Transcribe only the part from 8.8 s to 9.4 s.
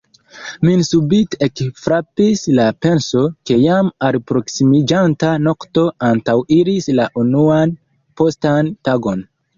tagon.